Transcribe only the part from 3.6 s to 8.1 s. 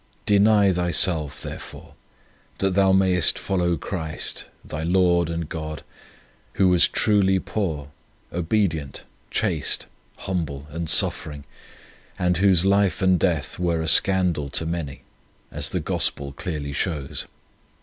Christ, thy Lord and God, Who was truly poor,